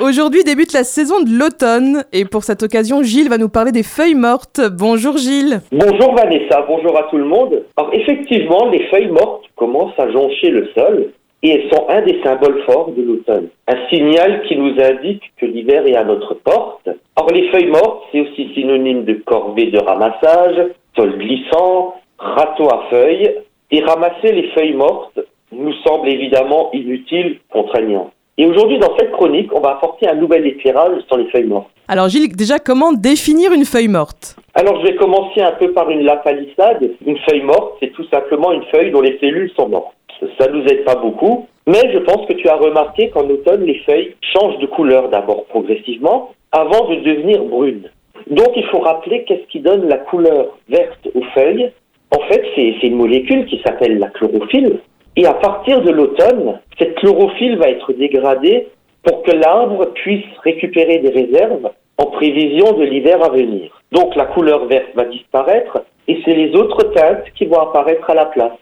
Aujourd'hui 0.00 0.44
débute 0.44 0.72
la 0.72 0.84
saison 0.84 1.22
de 1.22 1.30
l'automne 1.30 2.04
et 2.12 2.24
pour 2.24 2.44
cette 2.44 2.62
occasion, 2.62 3.02
Gilles 3.02 3.28
va 3.28 3.38
nous 3.38 3.48
parler 3.48 3.72
des 3.72 3.82
feuilles 3.82 4.14
mortes. 4.14 4.60
Bonjour 4.78 5.16
Gilles. 5.16 5.60
Bonjour 5.72 6.14
Vanessa, 6.14 6.64
bonjour 6.68 6.96
à 6.96 7.04
tout 7.10 7.18
le 7.18 7.24
monde. 7.24 7.64
Alors 7.76 7.92
effectivement, 7.92 8.68
les 8.68 8.86
feuilles 8.86 9.10
mortes 9.10 9.46
commencent 9.56 9.98
à 9.98 10.10
joncher 10.10 10.50
le 10.50 10.68
sol 10.76 11.12
et 11.42 11.50
elles 11.50 11.70
sont 11.72 11.86
un 11.88 12.02
des 12.02 12.20
symboles 12.22 12.62
forts 12.64 12.92
de 12.92 13.02
l'automne. 13.02 13.48
Un 13.66 13.88
signal 13.88 14.42
qui 14.46 14.56
nous 14.56 14.74
indique 14.80 15.32
que 15.36 15.46
l'hiver 15.46 15.84
est 15.86 15.96
à 15.96 16.04
notre 16.04 16.34
porte. 16.34 16.88
Or 17.16 17.30
les 17.32 17.48
feuilles 17.50 17.70
mortes, 17.70 18.04
c'est 18.12 18.20
aussi 18.20 18.52
synonyme 18.54 19.04
de 19.04 19.14
corvée 19.14 19.70
de 19.70 19.78
ramassage, 19.78 20.68
sol 20.96 21.18
glissant, 21.18 21.94
râteau 22.18 22.68
à 22.68 22.84
feuilles. 22.90 23.34
Et 23.70 23.80
ramasser 23.80 24.32
les 24.32 24.48
feuilles 24.50 24.74
mortes 24.74 25.18
nous 25.52 25.74
semble 25.84 26.08
évidemment 26.08 26.70
inutile, 26.72 27.38
contraignant. 27.50 28.10
Et 28.40 28.46
aujourd'hui, 28.46 28.78
dans 28.78 28.96
cette 28.96 29.10
chronique, 29.10 29.52
on 29.52 29.60
va 29.60 29.70
apporter 29.70 30.08
un 30.08 30.14
nouvel 30.14 30.46
éclairage 30.46 31.02
sur 31.08 31.18
les 31.18 31.28
feuilles 31.30 31.48
mortes. 31.48 31.70
Alors 31.88 32.08
Gilles, 32.08 32.36
déjà 32.36 32.60
comment 32.60 32.92
définir 32.92 33.52
une 33.52 33.64
feuille 33.64 33.88
morte? 33.88 34.36
Alors 34.54 34.80
je 34.80 34.86
vais 34.86 34.94
commencer 34.94 35.40
un 35.40 35.52
peu 35.52 35.72
par 35.72 35.90
une 35.90 36.02
lapalissade. 36.02 36.88
Une 37.04 37.18
feuille 37.28 37.42
morte, 37.42 37.74
c'est 37.80 37.92
tout 37.92 38.04
simplement 38.12 38.52
une 38.52 38.62
feuille 38.66 38.92
dont 38.92 39.00
les 39.00 39.18
cellules 39.18 39.50
sont 39.56 39.68
mortes. 39.68 39.92
Ça 40.38 40.46
nous 40.52 40.62
aide 40.66 40.84
pas 40.84 40.94
beaucoup, 40.94 41.48
mais 41.66 41.80
je 41.92 41.98
pense 41.98 42.26
que 42.26 42.34
tu 42.34 42.48
as 42.48 42.54
remarqué 42.54 43.10
qu'en 43.10 43.28
automne, 43.28 43.64
les 43.64 43.80
feuilles 43.80 44.14
changent 44.20 44.58
de 44.58 44.66
couleur 44.66 45.08
d'abord 45.08 45.44
progressivement 45.46 46.30
avant 46.52 46.88
de 46.88 46.96
devenir 46.96 47.42
brunes. 47.42 47.90
Donc 48.30 48.50
il 48.54 48.66
faut 48.66 48.78
rappeler 48.78 49.24
qu'est-ce 49.24 49.48
qui 49.50 49.58
donne 49.58 49.88
la 49.88 49.98
couleur 49.98 50.56
verte 50.68 51.08
aux 51.14 51.24
feuilles. 51.34 51.72
En 52.16 52.20
fait, 52.28 52.42
c'est 52.54 52.86
une 52.86 52.96
molécule 52.96 53.46
qui 53.46 53.60
s'appelle 53.66 53.98
la 53.98 54.08
chlorophylle. 54.08 54.78
Et 55.18 55.26
à 55.26 55.34
partir 55.34 55.82
de 55.82 55.90
l'automne, 55.90 56.60
cette 56.78 56.94
chlorophylle 56.94 57.58
va 57.58 57.68
être 57.68 57.92
dégradée 57.92 58.68
pour 59.02 59.24
que 59.24 59.32
l'arbre 59.32 59.86
puisse 59.86 60.24
récupérer 60.44 60.98
des 60.98 61.10
réserves 61.10 61.72
en 61.96 62.06
prévision 62.06 62.74
de 62.74 62.84
l'hiver 62.84 63.20
à 63.24 63.28
venir. 63.30 63.82
Donc 63.90 64.14
la 64.14 64.26
couleur 64.26 64.66
verte 64.66 64.94
va 64.94 65.06
disparaître 65.06 65.82
et 66.06 66.20
c'est 66.24 66.36
les 66.36 66.54
autres 66.54 66.84
teintes 66.92 67.24
qui 67.34 67.46
vont 67.46 67.58
apparaître 67.58 68.08
à 68.08 68.14
la 68.14 68.26
place. 68.26 68.60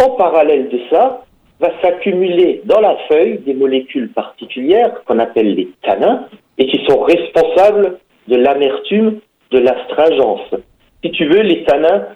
En 0.00 0.10
parallèle 0.10 0.68
de 0.68 0.78
ça, 0.90 1.24
va 1.58 1.70
s'accumuler 1.82 2.62
dans 2.66 2.80
la 2.80 2.96
feuille 3.08 3.38
des 3.38 3.54
molécules 3.54 4.12
particulières 4.12 5.02
qu'on 5.06 5.18
appelle 5.18 5.56
les 5.56 5.70
tanins 5.82 6.26
et 6.58 6.66
qui 6.68 6.86
sont 6.86 7.00
responsables 7.00 7.98
de 8.28 8.36
l'amertume, 8.36 9.18
de 9.50 9.58
l'astringence. 9.58 10.54
Si 11.02 11.10
tu 11.10 11.26
veux, 11.26 11.42
les 11.42 11.64
tanins, 11.64 12.06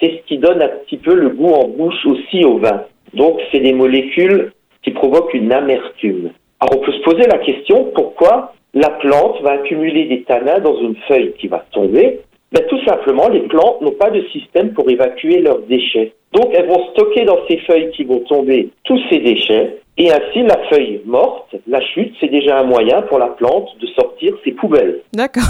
c'est 0.00 0.18
ce 0.18 0.26
qui 0.26 0.36
donne 0.36 0.60
un 0.60 0.68
petit 0.68 0.98
peu 0.98 1.14
le 1.14 1.30
goût 1.30 1.54
en 1.54 1.66
bouche 1.68 2.04
aussi 2.04 2.44
au 2.44 2.58
vin. 2.58 2.84
Donc, 3.14 3.40
c'est 3.50 3.60
des 3.60 3.72
molécules 3.72 4.52
qui 4.82 4.90
provoquent 4.90 5.34
une 5.34 5.52
amertume. 5.52 6.30
Alors, 6.60 6.80
on 6.80 6.84
peut 6.84 6.92
se 6.92 7.02
poser 7.02 7.24
la 7.28 7.38
question 7.38 7.90
pourquoi 7.94 8.52
la 8.74 8.90
plante 8.90 9.40
va 9.42 9.52
accumuler 9.52 10.04
des 10.06 10.22
tanins 10.22 10.60
dans 10.60 10.78
une 10.80 10.96
feuille 11.06 11.34
qui 11.38 11.48
va 11.48 11.64
tomber? 11.72 12.20
Ben, 12.52 12.64
Tout 12.68 12.82
simplement, 12.84 13.28
les 13.28 13.40
plantes 13.40 13.80
n'ont 13.80 13.92
pas 13.92 14.10
de 14.10 14.22
système 14.32 14.72
pour 14.72 14.88
évacuer 14.90 15.40
leurs 15.40 15.60
déchets. 15.60 16.14
Donc, 16.32 16.50
elles 16.54 16.66
vont 16.66 16.88
stocker 16.92 17.24
dans 17.24 17.38
ces 17.48 17.58
feuilles 17.58 17.90
qui 17.92 18.04
vont 18.04 18.20
tomber 18.20 18.70
tous 18.84 19.00
ces 19.10 19.18
déchets. 19.18 19.78
Et 19.96 20.12
ainsi, 20.12 20.42
la 20.42 20.58
feuille 20.70 21.00
morte, 21.04 21.54
la 21.66 21.80
chute, 21.80 22.14
c'est 22.20 22.30
déjà 22.30 22.60
un 22.60 22.64
moyen 22.64 23.02
pour 23.02 23.18
la 23.18 23.28
plante 23.28 23.68
de 23.80 23.86
sortir 23.88 24.34
ses 24.44 24.52
poubelles. 24.52 25.00
D'accord. 25.12 25.42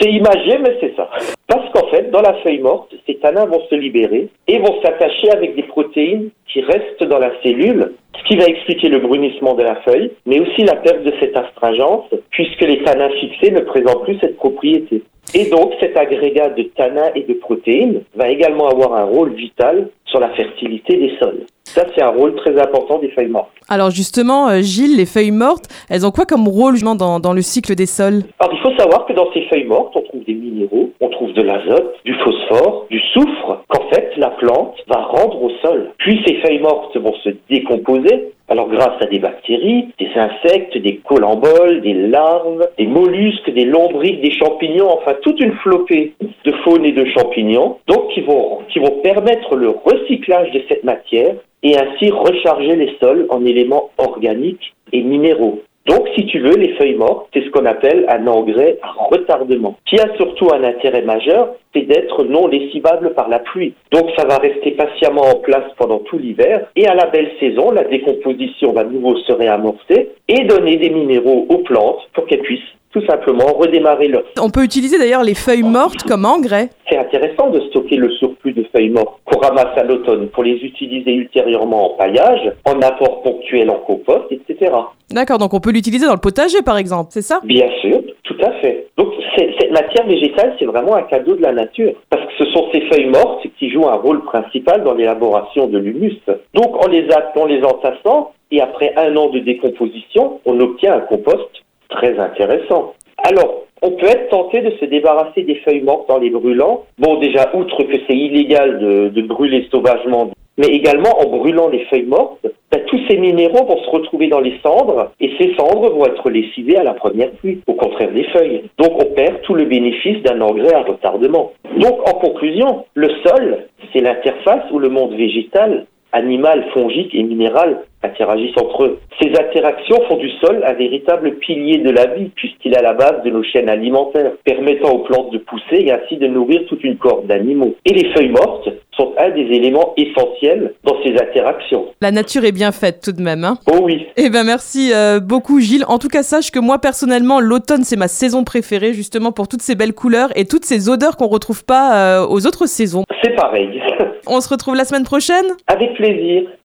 c'est 0.00 0.10
imagé, 0.10 0.58
mais 0.58 0.76
c'est 0.80 0.94
ça. 0.94 1.10
Parce 1.48 1.66
qu'en 1.70 1.86
fait, 1.88 2.10
dans 2.10 2.20
la 2.20 2.34
feuille 2.42 2.58
morte, 2.58 2.94
ces 3.06 3.14
tanins 3.14 3.46
vont 3.46 3.62
se 3.70 3.74
libérer 3.74 4.28
et 4.48 4.58
vont 4.58 4.82
s'attacher 4.82 5.30
avec 5.30 5.56
des 5.56 5.62
protéines 5.62 6.28
qui 6.46 6.60
restent 6.60 7.02
dans 7.02 7.18
la 7.18 7.32
cellule, 7.42 7.94
ce 8.18 8.24
qui 8.24 8.36
va 8.36 8.44
expliquer 8.44 8.90
le 8.90 8.98
brunissement 8.98 9.54
de 9.54 9.62
la 9.62 9.76
feuille, 9.76 10.12
mais 10.26 10.40
aussi 10.40 10.64
la 10.64 10.76
perte 10.76 11.02
de 11.04 11.12
cette 11.18 11.34
astringence, 11.34 12.04
puisque 12.30 12.60
les 12.60 12.82
tanins 12.82 13.08
fixés 13.18 13.50
ne 13.50 13.60
présentent 13.60 14.04
plus 14.04 14.18
cette 14.20 14.36
propriété. 14.36 15.02
Et 15.34 15.46
donc, 15.46 15.72
cet 15.80 15.96
agrégat 15.96 16.50
de 16.50 16.64
tanins 16.64 17.10
et 17.14 17.22
de 17.22 17.34
protéines 17.34 18.02
va 18.14 18.28
également 18.28 18.68
avoir 18.68 18.92
un 18.94 19.04
rôle 19.04 19.32
vital 19.32 19.88
sur 20.08 20.20
la 20.20 20.30
fertilité 20.30 20.96
des 20.96 21.12
sols. 21.18 21.46
Ça, 21.64 21.84
c'est 21.94 22.02
un 22.02 22.08
rôle 22.08 22.34
très 22.36 22.58
important 22.58 22.98
des 22.98 23.10
feuilles 23.10 23.28
mortes. 23.28 23.50
Alors 23.68 23.90
justement, 23.90 24.48
euh, 24.48 24.62
Gilles, 24.62 24.96
les 24.96 25.04
feuilles 25.04 25.30
mortes, 25.30 25.66
elles 25.90 26.06
ont 26.06 26.10
quoi 26.10 26.24
comme 26.24 26.48
rôle 26.48 26.80
dans, 26.80 27.20
dans 27.20 27.32
le 27.34 27.42
cycle 27.42 27.74
des 27.74 27.84
sols? 27.84 28.22
Alors 28.38 28.54
il 28.54 28.60
faut 28.60 28.74
savoir 28.78 29.04
que 29.04 29.12
dans 29.12 29.30
ces 29.34 29.42
feuilles 29.48 29.66
mortes, 29.66 29.92
on 29.94 30.00
trouve 30.00 30.24
des 30.24 30.32
minéraux, 30.32 30.90
on 31.00 31.08
trouve 31.10 31.32
de 31.34 31.42
l'azote, 31.42 31.94
du 32.06 32.14
phosphore, 32.14 32.86
du 32.90 33.00
soufre, 33.12 33.62
qu'en 33.68 33.86
fait 33.90 34.12
la 34.16 34.30
plante 34.30 34.76
va 34.88 35.02
rendre 35.02 35.42
au 35.42 35.50
sol. 35.62 35.90
Puis 35.98 36.22
ces 36.26 36.36
feuilles 36.36 36.60
mortes 36.60 36.96
vont 36.96 37.14
se 37.24 37.30
décomposer 37.48 38.32
alors 38.48 38.68
grâce 38.68 39.02
à 39.02 39.06
des 39.06 39.18
bactéries, 39.18 39.88
des 39.98 40.10
insectes, 40.16 40.76
des 40.78 40.96
colamboles, 40.96 41.82
des 41.82 41.92
larves, 41.92 42.66
des 42.78 42.86
mollusques, 42.86 43.50
des 43.50 43.66
lombriques, 43.66 44.22
des 44.22 44.30
champignons, 44.30 44.90
enfin 44.90 45.14
toute 45.22 45.38
une 45.40 45.52
flopée 45.56 46.14
de 46.44 46.52
faune 46.64 46.84
et 46.86 46.92
de 46.92 47.04
champignons, 47.10 47.76
donc 47.86 48.08
qui 48.14 48.22
vont, 48.22 48.60
qui 48.70 48.78
vont 48.78 49.00
permettre 49.02 49.54
le 49.54 49.68
recyclage 49.68 50.50
de 50.52 50.62
cette 50.68 50.84
matière 50.84 51.34
et 51.62 51.76
ainsi 51.76 52.10
recharger 52.10 52.76
les 52.76 52.96
sols 53.00 53.26
en 53.28 53.44
éléments 53.44 53.90
organiques 53.98 54.74
et 54.92 55.02
minéraux. 55.02 55.60
Donc, 55.88 56.06
si 56.14 56.26
tu 56.26 56.38
veux, 56.40 56.54
les 56.54 56.74
feuilles 56.74 56.96
mortes, 56.96 57.28
c'est 57.32 57.42
ce 57.42 57.50
qu'on 57.50 57.64
appelle 57.64 58.04
un 58.08 58.26
engrais 58.26 58.78
à 58.82 58.90
retardement, 59.08 59.76
qui 59.86 59.98
a 59.98 60.14
surtout 60.16 60.48
un 60.52 60.62
intérêt 60.62 61.02
majeur, 61.02 61.54
c'est 61.74 61.82
d'être 61.82 62.24
non 62.24 62.46
lessivable 62.46 63.14
par 63.14 63.28
la 63.28 63.38
pluie. 63.38 63.72
Donc, 63.90 64.10
ça 64.16 64.26
va 64.26 64.36
rester 64.36 64.72
patiemment 64.72 65.22
en 65.22 65.36
place 65.36 65.64
pendant 65.78 66.00
tout 66.00 66.18
l'hiver, 66.18 66.66
et 66.76 66.86
à 66.86 66.94
la 66.94 67.06
belle 67.06 67.30
saison, 67.40 67.70
la 67.70 67.84
décomposition 67.84 68.72
va 68.72 68.84
nouveau 68.84 69.16
se 69.16 69.32
réamorcer 69.32 70.10
et 70.28 70.44
donner 70.44 70.76
des 70.76 70.90
minéraux 70.90 71.46
aux 71.48 71.58
plantes 71.58 72.06
pour 72.12 72.26
qu'elles 72.26 72.42
puissent 72.42 72.60
tout 72.92 73.04
simplement 73.06 73.46
redémarrer 73.46 74.08
leur... 74.08 74.22
On 74.40 74.50
peut 74.50 74.64
utiliser 74.64 74.98
d'ailleurs 74.98 75.22
les 75.22 75.34
feuilles 75.34 75.62
mortes 75.62 76.02
comme 76.04 76.24
engrais. 76.24 76.70
C'est 76.88 76.98
intéressant 76.98 77.50
de 77.50 77.60
stocker 77.68 77.96
le 77.96 78.10
surplus 78.12 78.52
de 78.52 78.64
feuilles 78.72 78.90
mortes 78.90 79.20
qu'on 79.24 79.38
ramasse 79.40 79.76
à 79.76 79.84
l'automne 79.84 80.28
pour 80.28 80.44
les 80.44 80.56
utiliser 80.56 81.12
ultérieurement 81.12 81.92
en 81.92 81.96
paillage, 81.96 82.52
en 82.64 82.80
apport 82.80 83.22
ponctuel 83.22 83.70
en 83.70 83.78
compost, 83.80 84.30
etc. 84.30 84.72
D'accord, 85.10 85.38
donc 85.38 85.54
on 85.54 85.60
peut 85.60 85.70
l'utiliser 85.70 86.06
dans 86.06 86.14
le 86.14 86.20
potager 86.20 86.62
par 86.62 86.78
exemple, 86.78 87.08
c'est 87.10 87.22
ça? 87.22 87.40
Bien 87.44 87.68
sûr, 87.80 88.00
tout 88.24 88.36
à 88.42 88.52
fait. 88.60 88.88
Donc 88.96 89.08
cette 89.36 89.70
matière 89.70 90.06
végétale, 90.06 90.54
c'est 90.58 90.64
vraiment 90.64 90.96
un 90.96 91.02
cadeau 91.02 91.36
de 91.36 91.42
la 91.42 91.52
nature, 91.52 91.92
parce 92.10 92.24
que 92.24 92.44
ce 92.44 92.50
sont 92.52 92.68
ces 92.72 92.80
feuilles 92.82 93.10
mortes 93.10 93.46
qui 93.58 93.70
jouent 93.70 93.88
un 93.88 93.96
rôle 93.96 94.22
principal 94.24 94.82
dans 94.82 94.94
l'élaboration 94.94 95.66
de 95.66 95.78
l'humus. 95.78 96.18
Donc 96.54 96.84
en 96.84 96.88
les, 96.88 97.06
en 97.36 97.44
les 97.46 97.62
entassant, 97.62 98.32
et 98.50 98.60
après 98.60 98.94
un 98.96 99.14
an 99.16 99.28
de 99.28 99.40
décomposition, 99.40 100.40
on 100.46 100.58
obtient 100.60 100.94
un 100.94 101.00
compost 101.00 101.48
très 101.88 102.18
intéressant. 102.18 102.94
Alors, 103.24 103.64
on 103.82 103.92
peut 103.92 104.06
être 104.06 104.28
tenté 104.28 104.60
de 104.60 104.70
se 104.78 104.84
débarrasser 104.84 105.42
des 105.42 105.56
feuilles 105.56 105.82
mortes 105.82 106.10
en 106.10 106.18
les 106.18 106.30
brûlant. 106.30 106.84
Bon, 106.98 107.18
déjà, 107.18 107.50
outre 107.54 107.82
que 107.84 107.96
c'est 108.06 108.16
illégal 108.16 108.78
de, 108.78 109.22
brûler 109.22 109.66
sauvagement, 109.70 110.30
mais 110.56 110.68
également 110.68 111.20
en 111.20 111.28
brûlant 111.28 111.68
les 111.68 111.84
feuilles 111.86 112.06
mortes, 112.06 112.46
ben, 112.72 112.82
tous 112.86 113.00
ces 113.08 113.16
minéraux 113.16 113.64
vont 113.66 113.82
se 113.82 113.90
retrouver 113.90 114.28
dans 114.28 114.40
les 114.40 114.58
cendres 114.62 115.12
et 115.20 115.30
ces 115.38 115.54
cendres 115.54 115.90
vont 115.90 116.06
être 116.06 116.28
lessivées 116.28 116.76
à 116.76 116.82
la 116.82 116.94
première 116.94 117.30
pluie, 117.32 117.60
au 117.66 117.74
contraire 117.74 118.12
des 118.12 118.24
feuilles. 118.24 118.64
Donc 118.78 118.92
on 119.00 119.14
perd 119.14 119.40
tout 119.42 119.54
le 119.54 119.64
bénéfice 119.64 120.22
d'un 120.22 120.40
engrais 120.40 120.74
à 120.74 120.82
retardement. 120.82 121.52
Donc 121.76 122.08
en 122.08 122.14
conclusion, 122.18 122.84
le 122.94 123.08
sol, 123.24 123.68
c'est 123.92 124.00
l'interface 124.00 124.64
où 124.72 124.78
le 124.78 124.88
monde 124.88 125.14
végétal, 125.14 125.86
animal, 126.12 126.64
fongique 126.74 127.14
et 127.14 127.22
minéral 127.22 127.84
interagissent 128.02 128.56
entre 128.56 128.84
eux. 128.84 128.98
Ces 129.20 129.30
interactions 129.30 130.00
font 130.08 130.16
du 130.16 130.30
sol 130.40 130.62
un 130.64 130.74
véritable 130.74 131.36
pilier 131.36 131.78
de 131.78 131.90
la 131.90 132.06
vie, 132.06 132.30
puisqu'il 132.34 132.74
est 132.74 132.78
à 132.78 132.82
la 132.82 132.94
base 132.94 133.22
de 133.24 133.30
nos 133.30 133.42
chaînes 133.42 133.68
alimentaires, 133.68 134.32
permettant 134.44 134.90
aux 134.90 135.00
plantes 135.00 135.32
de 135.32 135.38
pousser 135.38 135.84
et 135.84 135.92
ainsi 135.92 136.16
de 136.16 136.26
nourrir 136.26 136.62
toute 136.68 136.84
une 136.84 136.96
corde 136.96 137.26
d'animaux. 137.26 137.74
Et 137.84 137.92
les 137.92 138.12
feuilles 138.12 138.30
mortes 138.30 138.68
sont 138.96 139.14
un 139.18 139.30
des 139.30 139.42
éléments 139.42 139.94
essentiels 139.96 140.74
dans 140.84 140.96
ces 141.04 141.12
interactions. 141.12 141.86
La 142.00 142.10
nature 142.10 142.44
est 142.44 142.52
bien 142.52 142.72
faite 142.72 143.00
tout 143.02 143.12
de 143.12 143.22
même. 143.22 143.44
Hein 143.44 143.58
oh 143.70 143.80
oui. 143.82 144.06
Eh 144.16 144.28
ben 144.28 144.44
merci 144.44 144.90
euh, 144.92 145.20
beaucoup 145.20 145.60
Gilles. 145.60 145.84
En 145.86 145.98
tout 145.98 146.08
cas, 146.08 146.22
sache 146.22 146.50
que 146.50 146.58
moi 146.58 146.78
personnellement, 146.78 147.40
l'automne 147.40 147.84
c'est 147.84 147.96
ma 147.96 148.08
saison 148.08 148.44
préférée 148.44 148.92
justement 148.92 149.30
pour 149.30 149.46
toutes 149.48 149.62
ces 149.62 149.76
belles 149.76 149.94
couleurs 149.94 150.30
et 150.36 150.46
toutes 150.46 150.64
ces 150.64 150.88
odeurs 150.88 151.16
qu'on 151.16 151.28
retrouve 151.28 151.64
pas 151.64 152.18
euh, 152.20 152.26
aux 152.26 152.46
autres 152.46 152.66
saisons. 152.66 153.04
C'est 153.22 153.34
pareil. 153.36 153.80
On 154.26 154.40
se 154.40 154.48
retrouve 154.48 154.74
la 154.74 154.84
semaine 154.84 155.04
prochaine? 155.04 155.46
Avec 155.68 155.94
plaisir. 155.94 156.48